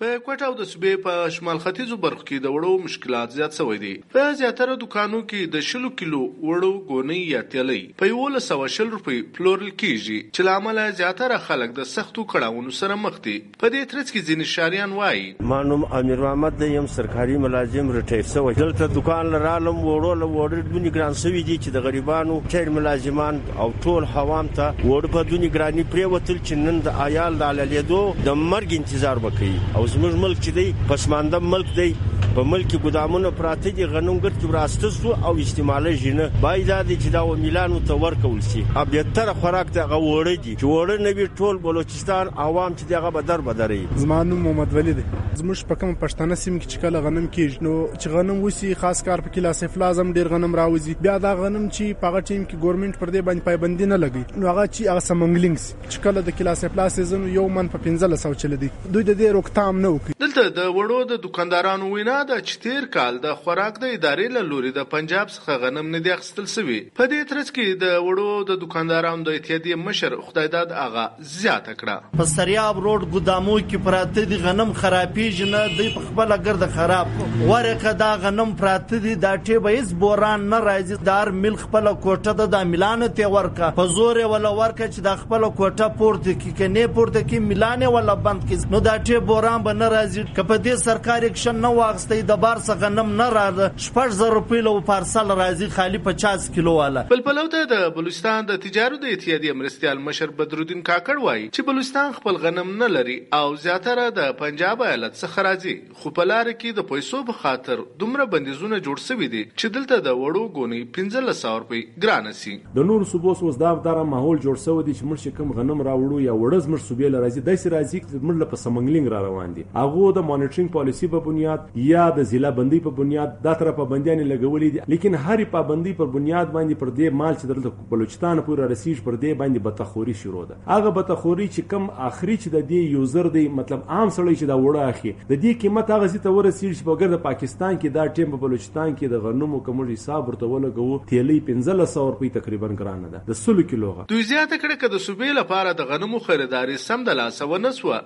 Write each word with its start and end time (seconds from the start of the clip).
په 0.00 0.16
کوټه 0.24 0.46
او 0.46 0.54
د 0.56 0.66
صوبې 0.70 0.98
په 1.04 1.28
شمال 1.34 1.58
ختیځو 1.60 1.96
برخو 2.00 2.24
کې 2.30 2.42
د 2.46 2.50
وړو 2.54 2.80
مشکلات 2.86 3.36
زیات 3.36 3.54
شوي 3.58 3.78
دي 3.84 3.92
په 4.14 4.32
زیاتره 4.40 4.72
دکانو 4.80 5.20
کې 5.20 5.52
د 5.54 5.62
شلو 5.68 5.90
کیلو 6.00 6.18
وړو 6.48 6.72
غونی 6.88 7.16
یا 7.20 7.40
تیلي 7.54 7.78
په 8.02 8.08
یو 8.10 8.42
سو 8.46 8.58
شل 8.74 8.90
روپۍ 8.94 9.22
پلورل 9.38 9.70
کیږي، 9.82 10.18
چې 10.34 10.46
لامل 10.48 10.80
زیاتره 10.98 11.38
خلک 11.44 11.72
د 11.78 11.88
سختو 11.92 12.24
کړهونو 12.32 12.74
سره 12.80 12.98
مخ 13.04 13.16
دي. 13.28 13.36
په 13.62 13.70
دې 13.76 13.88
ترڅ 13.92 14.12
کې 14.12 14.26
ځینې 14.28 14.44
شاریان 14.56 14.92
وایي 14.98 15.24
مانوم 15.52 15.86
امیر 16.00 16.24
محمد 16.26 16.60
د 16.64 16.74
یم، 16.74 16.90
سرکاري 16.96 17.40
ملازم 17.46 17.94
رټیر 17.96 18.28
سوی. 18.34 18.54
دلته 18.60 18.90
دکان 18.98 19.32
لرالم 19.36 19.80
وړو 19.86 20.12
له 20.24 20.30
وړو 20.34 20.74
دونی 20.74 20.94
ګران 20.98 21.18
سوي 21.22 21.42
دي، 21.48 21.56
چې 21.56 21.78
د 21.78 21.86
غریبانو 21.88 22.38
ټیر 22.56 22.74
ملازمان 22.80 23.40
او 23.56 23.70
ټول 23.88 24.10
حوام 24.18 24.52
ته 24.60 24.68
وړو 24.84 25.16
په 25.18 25.32
دونی 25.32 25.52
ګرانی 25.56 25.88
پرې 25.96 26.14
وتل 26.18 26.44
چې 26.44 26.62
نن 26.68 26.84
د 26.90 27.02
آیال 27.08 27.42
د 27.46 27.66
لیدو 27.74 28.04
د 28.30 28.40
مرګ 28.44 28.80
انتظار 28.82 29.24
وکړي. 29.28 29.56
او 29.74 29.85
زموږ 29.94 30.12
ملک 30.24 30.38
چې 30.44 30.50
دی 30.56 30.72
پسمانده 30.88 31.38
ملک 31.52 31.68
دی. 31.76 31.90
په 32.36 32.42
ملک 32.44 32.72
ګدامونه 32.84 33.28
پراته 33.36 33.70
دي 33.76 33.84
غنومګر 33.92 34.32
چې 34.40 34.50
راسته 34.54 34.88
سو 34.94 35.12
او 35.28 35.30
استعماله 35.42 35.92
جنه 36.00 36.24
باید 36.40 36.72
د 36.88 36.90
چې 37.02 37.12
دا 37.14 37.20
و 37.28 37.36
میلانو 37.44 37.78
ته 37.90 37.94
ورکول 38.00 38.40
شي. 38.48 38.64
اب 38.80 38.96
تر 39.18 39.30
خوراک 39.38 39.70
ته 39.76 39.86
غوړې 39.92 40.36
دي. 40.44 40.56
چې 40.56 40.64
وړه 40.64 41.06
نبی 41.06 41.26
ټول 41.38 41.60
بلوچستان 41.66 42.32
عوام 42.46 42.76
چې 42.76 42.84
دغه 42.90 43.12
بدر 43.18 43.44
بدرې 43.46 44.02
زمانو 44.02 44.40
محمد 44.42 44.76
ولی 44.78 44.94
دی. 44.98 45.04
زموږ 45.40 45.70
په 45.70 45.80
کوم 45.84 45.94
پښتانه 46.02 46.34
سیم 46.42 46.58
کې 46.58 46.66
چې 46.72 46.78
کله 46.82 47.02
غنم 47.06 47.30
کېږي 47.36 47.62
نو 47.68 47.72
چې 48.00 48.08
غنم 48.16 48.44
وسی 48.44 48.74
خاص 48.82 49.02
کار 49.08 49.24
په 49.28 49.34
کلاس 49.38 49.64
فلازم 49.78 50.12
ډیر 50.18 50.30
غنم 50.34 50.58
راوځي 50.60 51.06
بیا 51.08 51.16
دا 51.28 51.32
غنم 51.40 51.64
چې 51.70 52.02
په 52.04 52.12
هغه 52.12 52.20
ټیم 52.20 52.44
کې 52.44 52.56
ګورنمنت 52.66 53.00
پر 53.04 53.14
دې 53.14 53.20
باندې 53.30 53.48
پابندي 53.48 53.90
نه 53.94 54.00
لګي 54.04 54.44
نو 54.44 54.52
هغه 54.52 54.66
چې 54.74 54.92
هغه 54.92 55.06
سمنګلینګز 55.08 55.64
چې 55.88 55.98
کله 56.08 56.28
د 56.28 56.38
کلاس 56.42 56.64
فلاز 56.76 57.00
سیزن 57.00 57.26
یو 57.38 57.48
من 57.56 57.72
په 57.78 57.84
1500 57.88 58.44
چل 58.44 58.60
دي 58.66 58.70
دوی 58.92 59.02
د 59.10 59.18
دې 59.20 59.28
روکتام 59.40 59.82
نه 59.86 59.96
وکړي. 59.96 60.12
دلته 60.26 60.56
د 60.60 60.72
وړو 60.76 61.10
د 61.16 61.24
دکاندارانو 61.26 61.92
وینا 61.96 62.22
د 62.30 62.40
چتیر 62.50 62.86
کال 62.96 63.18
د 63.24 63.34
خوراک 63.42 63.80
د 63.82 63.92
ادارې 63.96 64.28
له 64.36 64.42
لوري 64.50 64.70
د 64.76 64.86
پنجاب 64.94 65.32
څخه 65.36 65.58
غنم 65.64 65.90
نه 65.94 66.00
دی 66.06 66.10
اخیستل 66.16 66.46
شوی 66.54 66.78
په 67.00 67.04
دې 67.12 67.20
ترڅ 67.30 67.48
کې 67.56 67.80
د 67.82 67.98
وړو 68.06 68.48
د 68.50 68.60
دکاندارانو 68.62 69.26
د 69.28 69.36
اتحادیې 69.38 69.76
مشر 69.86 70.16
خدایداد 70.26 70.72
اغا 70.84 71.04
زیاته 71.34 71.74
کړه. 71.80 71.96
په 72.20 72.24
سریاب 72.32 72.80
روډ 72.86 73.08
ګدامو 73.14 73.56
کې 73.68 73.84
پراته 73.88 74.24
دي 74.32 74.38
غنم 74.46 74.72
خرابېږي 74.80 75.46
نه 75.54 75.62
دی 75.78 75.88
په 75.96 76.00
خپل 76.08 76.36
ګرد 76.48 76.66
خراب 76.76 77.06
ورکه 77.50 77.92
دا 78.02 78.10
غنم 78.24 78.54
پراته 78.62 79.02
دي، 79.06 79.14
دا 79.26 79.32
ټی 79.36 79.58
به 79.66 79.76
هیڅ 79.76 79.94
بوران 80.04 80.48
نه 80.54 80.60
راځي. 80.68 81.04
دار 81.10 81.30
مل 81.44 81.56
خپل 81.64 81.90
کوټه 82.04 82.48
د 82.56 82.66
ملان 82.72 83.06
ته 83.20 83.32
ورکه. 83.36 83.70
په 83.78 83.86
زور 83.96 84.22
ولا 84.34 84.52
ورکه 84.60 84.90
چې 84.94 85.00
د 85.08 85.16
خپل 85.22 85.48
کوټه 85.60 85.88
پورته 86.02 86.32
کې 86.40 86.50
کني 86.58 86.86
پورته 86.98 87.20
کې 87.28 87.38
ملان 87.50 87.86
ولا 87.96 88.14
بند 88.28 88.48
کې 88.48 88.70
نو 88.76 88.80
دا 88.88 88.96
ټی 89.06 89.22
بوران 89.32 89.62
به 89.68 89.72
نه 89.80 89.88
راځي. 89.96 90.22
کپه 90.36 90.56
دې 90.64 90.74
سرکار 90.86 91.28
اکشن 91.30 91.62
نه 91.66 91.72
واغسته 91.80 92.15
واغستې 92.16 92.28
د 92.28 92.40
بار 92.40 92.58
څخه 92.66 92.80
غنم 92.82 93.08
نه 93.20 93.28
راځي 93.36 93.66
شپږ 93.86 94.08
زره 94.18 94.34
روپۍ 94.36 94.60
له 94.66 94.80
پارسل 94.90 95.30
راځي 95.40 95.68
خالی 95.76 95.98
50 96.06 96.48
کیلو 96.54 96.72
والا. 96.76 97.02
بلبلو 97.10 97.46
ته 97.54 97.68
د 97.72 97.82
بلوچستان 97.96 98.46
د 98.50 98.60
تجارت 98.64 99.02
د 99.02 99.12
اتحادیې 99.16 99.58
مرستيال 99.60 99.98
مشر 100.06 100.32
بدرالدین 100.38 100.82
کاکړ 100.88 101.24
وایي 101.24 101.44
چې 101.48 101.66
بلوچستان 101.70 102.12
خپل 102.18 102.40
غنم 102.44 102.70
نه 102.82 102.88
لري 102.96 103.16
او 103.38 103.56
زیاتره 103.64 104.06
د 104.18 104.32
پنجاب 104.38 104.84
ایالت 104.86 105.18
څخه 105.22 105.46
راځي. 105.48 105.76
خو 106.02 106.14
په 106.18 106.28
لار 106.30 106.50
کې 106.52 106.78
د 106.78 106.88
پیسو 106.92 107.22
په 107.32 107.40
خاطر 107.42 107.84
دومره 108.04 108.28
بندیزونه 108.36 108.80
جوړ 108.88 109.04
شوي 109.08 109.30
دي 109.34 109.44
چې 109.44 109.76
دلته 109.76 110.00
د 110.08 110.18
وړو 110.22 110.44
غونی 110.60 110.82
1500 111.00 111.54
روپۍ 111.64 111.82
ګران 112.06 112.32
سي. 112.40 112.56
د 112.80 112.90
نور 112.92 113.06
صوبو 113.12 113.36
اوس 113.36 113.60
دا 113.64 113.74
دغه 113.88 114.06
ماحول 114.14 114.42
جوړ 114.46 114.64
شوی 114.64 114.86
دی 114.88 114.96
چې 114.98 115.04
موږ 115.12 115.36
کوم 115.40 115.52
غنم 115.60 115.84
راوړو 115.90 116.24
یا 116.28 116.38
وړز 116.40 116.72
موږ 116.72 116.80
صوبې 116.88 117.14
لراځي 117.16 117.46
د 117.50 117.62
سي 117.64 117.74
راځي 117.76 118.00
چې 118.08 118.26
موږ 118.26 118.54
په 118.54 118.64
سمنګلینګ 118.64 119.14
را 119.16 119.22
روان 119.28 119.56
دي. 119.60 119.68
هغه 119.78 120.16
د 120.20 120.28
مانیټرینګ 120.32 120.76
پالیسی 120.78 121.12
په 121.14 121.24
بنیاد 121.28 121.70
یا 121.92 122.05
د 122.10 122.28
ضلع 122.32 122.50
بندي 122.58 122.80
په 122.86 122.90
بنیاد، 123.00 123.36
دا 123.46 123.54
تر 123.62 123.70
پابندیان 123.80 124.22
لګولې 124.32 124.70
دي. 124.72 124.80
لیکن 124.94 125.14
هر 125.14 125.44
پابندي 125.56 125.92
پر 126.00 126.06
بنیاد 126.16 126.52
باندې 126.56 126.74
پر 126.82 126.90
دې 126.98 127.12
مال 127.22 127.34
چې 127.34 127.46
دلته 127.52 127.88
بلوچستان 127.90 128.42
پورې 128.46 128.70
رسیج 128.74 129.02
پر 129.04 129.14
دې 129.14 129.40
باندې 129.40 129.58
بتخوري 129.68 130.14
شروع 130.22 130.44
ده. 130.50 130.56
هغه 130.66 130.90
بتخوري 131.00 131.48
چې 131.48 131.60
کم 131.74 131.90
اخري 132.10 132.36
چې 132.36 132.48
د 132.56 132.66
دې 132.68 132.80
یوزر 132.96 133.28
دی 133.36 133.44
مطلب 133.60 133.80
عام 133.88 134.08
سړی 134.08 134.34
چې 134.40 134.44
دا 134.52 134.56
وړه 134.64 134.82
اخی 134.94 135.12
د 135.12 135.42
دې 135.42 135.62
قیمت 135.64 135.90
هغه 135.96 136.12
سي 136.14 136.22
ته 136.26 136.34
ورسیږي 136.36 136.74
چې 136.78 136.84
په 136.90 136.94
ګرد 137.00 137.22
پاکستان 137.28 137.78
کې 137.78 137.88
دا 137.98 138.06
ټیم 138.18 138.36
په 138.36 138.42
بلوچستان 138.46 138.94
کې 138.96 139.06
د 139.14 139.24
غنمو 139.26 139.62
کوم 139.68 139.84
حساب 139.92 140.28
ورته 140.28 140.46
ولګو 140.52 141.08
تیلې 141.10 141.38
1500 141.50 142.06
روپۍ 142.12 142.30
تقریباً 142.38 142.68
ګرانه 142.80 143.08
ده. 143.14 143.24
د 143.32 143.40
سلو 143.42 143.66
کیلوغه 143.72 144.08
دوی 144.14 144.22
زیاته 144.32 144.56
کړه 144.62 144.76
چې 144.80 144.88
د 144.94 145.04
صوبې 145.06 145.38
لپاره 145.40 145.76
د 145.80 145.90
غنمو 145.92 146.22
خریداري 146.28 146.78
سم 146.86 147.04
د 147.10 147.20
لاس 147.22 147.42
و 147.46 147.56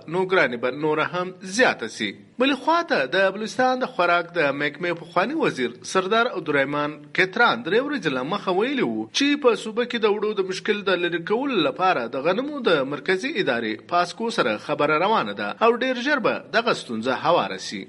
نو 0.09 0.27
ګرانی 0.33 0.57
بر 0.65 0.75
نور 0.85 0.99
هم 1.13 1.33
زیاته 1.59 1.89
سي. 1.99 2.11
بلې 2.41 2.57
خواته 2.65 2.99
د 3.15 3.25
بلوچستان 3.33 3.81
د 3.81 3.89
خوراک 3.95 4.29
د 4.37 4.47
محکمې 4.59 4.93
په 4.99 5.07
خواني 5.15 5.35
وزیر 5.41 5.73
سردار 5.89 6.29
عبدالرحمن 6.37 6.93
کتران 7.19 7.65
درې 7.67 7.81
ورځې 7.87 8.15
له 8.19 8.23
مخه 8.29 8.55
ویلي 8.59 8.87
وو 8.87 9.03
چې 9.19 9.41
په 9.43 9.59
صوبه 9.63 9.85
کې 9.91 9.99
د 10.05 10.15
وړو 10.15 10.31
د 10.39 10.49
مشکل 10.51 10.81
د 10.87 11.03
لری 11.03 11.21
کولو 11.31 11.59
لپاره 11.67 12.05
د 12.15 12.25
غنمو 12.27 12.61
د 12.69 12.81
مرکزی 12.93 13.33
ادارې 13.43 13.89
پاسکو 13.91 14.31
سره 14.37 14.55
خبره 14.69 14.99
روانه 15.05 15.35
ده 15.41 15.49
او 15.67 15.71
ډیر 15.83 16.01
ژر 16.07 16.23
به 16.29 16.35
دغه 16.57 16.75
ستونزه 16.83 17.19
هواره 17.27 17.59
شي 17.67 17.83